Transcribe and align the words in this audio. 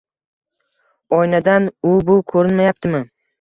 Oynadan 1.17 1.67
u-bu 1.91 2.17
koʻrinyaptimi 2.35 3.05